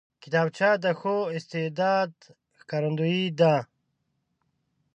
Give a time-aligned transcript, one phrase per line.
[0.23, 2.11] کتابچه د ښو استعداد
[2.59, 3.55] ښکارندوی ده